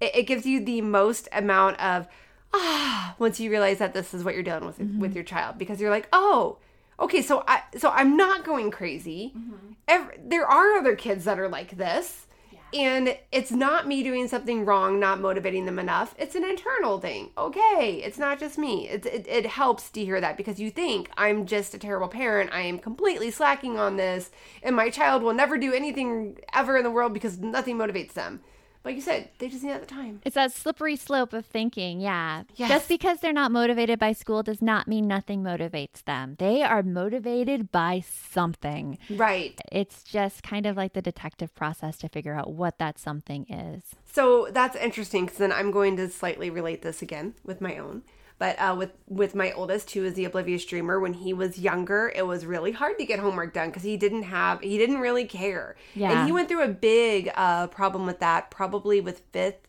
[0.01, 2.07] it, it gives you the most amount of
[2.51, 5.79] ah once you realize that this is what you're dealing with with your child because
[5.79, 6.57] you're like oh
[6.99, 9.33] okay so I so I'm not going crazy.
[9.37, 9.73] Mm-hmm.
[9.87, 12.25] Ev- there are other kids that are like this.
[12.71, 16.13] And it's not me doing something wrong, not motivating them enough.
[16.19, 17.31] It's an internal thing.
[17.35, 18.87] Okay, it's not just me.
[18.87, 22.51] It, it, it helps to hear that because you think I'm just a terrible parent.
[22.53, 24.29] I am completely slacking on this,
[24.61, 28.41] and my child will never do anything ever in the world because nothing motivates them.
[28.85, 30.21] Like you said, they just need at the time.
[30.23, 32.43] It's that slippery slope of thinking, yeah.
[32.55, 32.69] Yes.
[32.69, 36.35] Just because they're not motivated by school does not mean nothing motivates them.
[36.39, 38.97] They are motivated by something.
[39.09, 39.59] Right.
[39.71, 43.83] It's just kind of like the detective process to figure out what that something is.
[44.05, 48.03] So that's interesting because then I'm going to slightly relate this again with my own.
[48.39, 52.11] But uh, with with my oldest, who is the oblivious dreamer, when he was younger,
[52.15, 55.25] it was really hard to get homework done because he didn't have he didn't really
[55.25, 55.75] care.
[55.93, 56.11] Yeah.
[56.11, 59.67] And he went through a big uh, problem with that, probably with fifth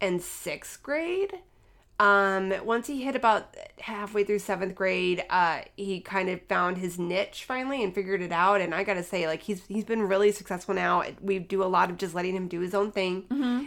[0.00, 1.38] and sixth grade.
[2.00, 6.96] Um, once he hit about halfway through seventh grade, uh, he kind of found his
[6.96, 8.60] niche finally and figured it out.
[8.60, 11.04] And I gotta say, like he's he's been really successful now.
[11.20, 13.26] We do a lot of just letting him do his own thing,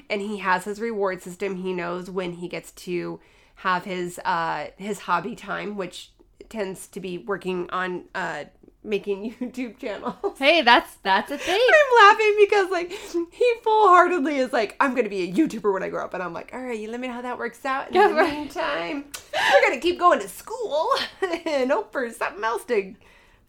[0.09, 1.55] and he has his reward system.
[1.55, 3.21] He knows when he gets to
[3.63, 6.11] have his uh his hobby time, which
[6.49, 8.45] tends to be working on uh
[8.83, 10.37] making YouTube channels.
[10.39, 11.59] Hey, that's that's a thing.
[11.79, 15.83] I'm laughing because like he full heartedly is like, I'm gonna be a YouTuber when
[15.83, 17.63] I grow up, and I'm like, all right, you let me know how that works
[17.65, 17.89] out.
[17.89, 18.33] In Yeah, the right.
[18.33, 20.89] meantime, we're gonna keep going to school
[21.45, 22.95] and hope for something else to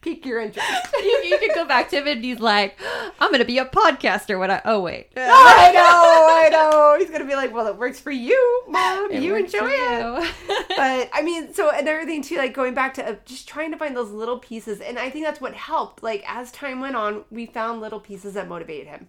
[0.02, 0.68] pique your interest.
[1.02, 2.78] you, you could go back to him and he's like,
[3.18, 4.60] I'm going to be a podcaster when I.
[4.64, 5.08] Oh, wait.
[5.16, 6.96] I know, I know.
[6.98, 9.10] He's gonna be like, well, it works for you, mom.
[9.12, 10.26] It you enjoy you.
[10.76, 13.78] but I mean, so another thing too, like going back to uh, just trying to
[13.78, 16.02] find those little pieces, and I think that's what helped.
[16.02, 19.08] Like as time went on, we found little pieces that motivated him.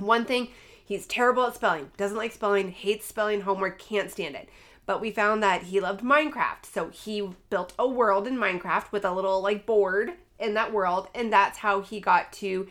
[0.00, 0.48] One thing,
[0.84, 4.48] he's terrible at spelling, doesn't like spelling, hates spelling homework, can't stand it.
[4.86, 9.04] But we found that he loved Minecraft, so he built a world in Minecraft with
[9.04, 12.68] a little like board in that world, and that's how he got to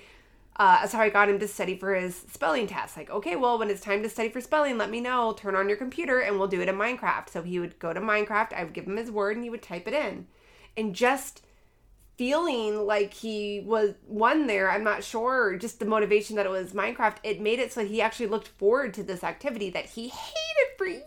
[0.55, 2.95] uh, that's how I got him to study for his spelling test.
[2.95, 5.33] Like, okay, well, when it's time to study for spelling, let me know.
[5.33, 7.29] Turn on your computer and we'll do it in Minecraft.
[7.29, 9.63] So he would go to Minecraft, I would give him his word, and he would
[9.63, 10.27] type it in.
[10.77, 11.43] And just
[12.17, 16.73] feeling like he was one there, I'm not sure, just the motivation that it was
[16.73, 20.77] Minecraft, it made it so he actually looked forward to this activity that he hated
[20.77, 21.03] for years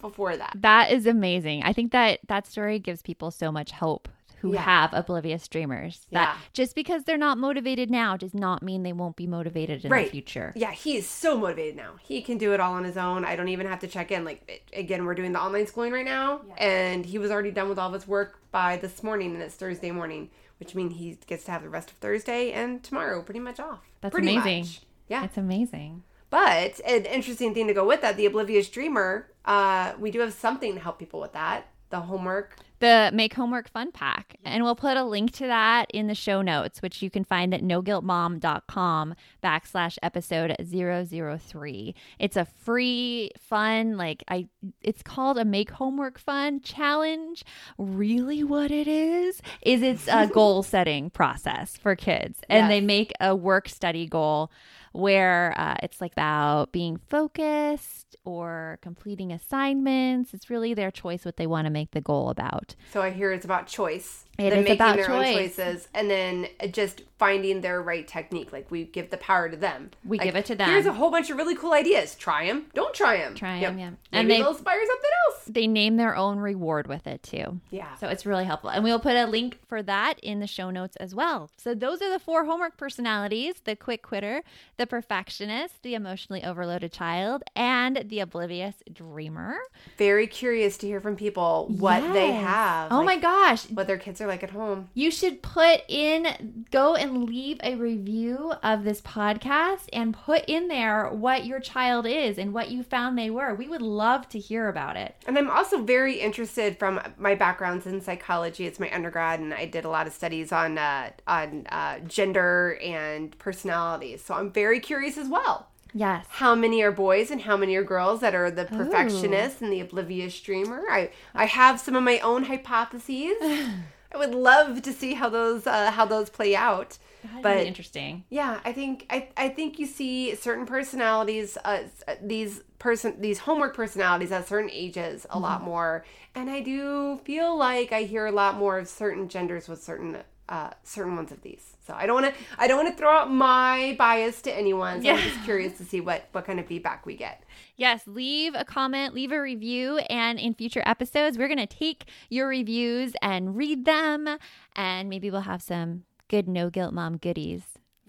[0.00, 0.52] before that.
[0.56, 1.62] That is amazing.
[1.62, 4.08] I think that that story gives people so much hope
[4.40, 4.60] who Yeah.
[4.62, 6.06] have oblivious dreamers.
[6.12, 6.40] That Yeah.
[6.52, 10.04] just because they're not motivated now does not mean they won't be motivated in Right.
[10.06, 10.52] the future.
[10.54, 11.94] Yeah, he is so motivated now.
[12.00, 13.24] He can do it all on his own.
[13.24, 14.24] I don't even have to check in.
[14.24, 17.78] Like again, we're doing the online schooling right now, and he was already done with
[17.80, 20.30] all of his work by this morning, and it's Thursday morning,
[20.60, 23.80] which means he gets to have the rest of Thursday and tomorrow pretty much off.
[24.02, 24.60] That's Pretty amazing.
[24.60, 24.80] much.
[25.08, 26.04] Yeah, It's amazing.
[26.30, 29.32] but an interesting thing to go with that, the oblivious dreamer.
[29.48, 31.68] Uh, we do have something to help people with that.
[31.88, 32.54] The homework.
[32.80, 34.36] The Make Homework Fun Pack.
[34.44, 37.52] And we'll put a link to that in the show notes, which you can find
[37.52, 41.94] at noguiltmom.com backslash episode 003.
[42.18, 44.46] It's a free, fun, like I
[44.80, 47.44] it's called a Make Homework Fun challenge.
[47.78, 52.40] Really what it is is it's a goal setting process for kids.
[52.48, 52.68] And Yes.
[52.68, 54.50] they make a work study goal
[54.92, 60.32] where uh, it's like about being focused or completing assignments.
[60.34, 62.67] It's really their choice what they want to make the goal about.
[62.92, 64.24] So I hear it's about choice.
[64.38, 68.52] It Them is about their own choices, and then uh, just finding their right technique.
[68.52, 69.90] Like we give the power to them.
[70.04, 70.70] We Like, give it to them.
[70.70, 72.14] Here's a whole bunch of really cool ideas.
[72.14, 72.66] Try them.
[72.72, 73.34] Don't try them.
[73.34, 73.90] Try 'em, yeah.
[73.90, 75.44] Maybe And they- they'll inspire something else.
[75.48, 77.58] They name their own reward with it too.
[77.70, 77.92] Yeah.
[77.96, 78.70] So it's really helpful.
[78.70, 81.50] And we'll put a link for that in the show notes as well.
[81.56, 84.44] So those are the four homework personalities the quick quitter,
[84.76, 89.56] the perfectionist, the emotionally overloaded child, and the oblivious dreamer.
[89.96, 92.92] Very curious to hear from people what they have.
[92.92, 93.64] Oh my gosh.
[93.70, 94.88] What their kids are like at home.
[94.94, 100.68] You should put in, go and leave a review of this podcast and put in
[100.68, 103.54] there what your child is and what you found they were.
[103.54, 105.16] We would love to hear about it.
[105.26, 108.66] And I'm also very interested from my backgrounds in psychology.
[108.66, 112.78] It's my undergrad, and I did a lot of studies on uh, on uh, gender
[112.82, 114.24] and personalities.
[114.24, 115.68] So I'm very curious as well.
[115.94, 116.26] Yes.
[116.28, 119.80] How many are boys and how many are girls that are the perfectionist and the
[119.80, 120.84] oblivious dreamer?
[120.90, 123.36] I I have some of my own hypotheses.
[124.12, 126.98] I would love to see how those uh, how those play out.
[127.22, 128.24] That'd But- be interesting.
[128.30, 131.82] Yeah, I think I, I think you see certain personalities, uh,
[132.22, 136.04] these person these homework personalities at certain ages a lot more,
[136.34, 140.18] and I do feel like I hear a lot more of certain genders with certain
[140.48, 141.76] uh, certain ones of these.
[141.86, 145.02] So I don't want to I don't want to throw out my bias to anyone.
[145.02, 147.44] So I'm just curious to see what what kind of feedback we get.
[147.76, 152.06] Yes, leave a comment, leave a review, and in future episodes, we're going to take
[152.28, 154.38] your reviews and read them,
[154.74, 157.62] and maybe we'll have some good no guilt mom goodies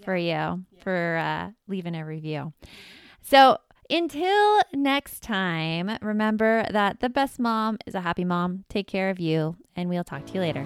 [0.04, 2.54] for you for uh, leaving a review.
[3.22, 3.60] So
[3.90, 8.66] until next time, remember that the best mom is a happy mom.
[8.70, 10.66] Take care of you, and we'll talk to you later.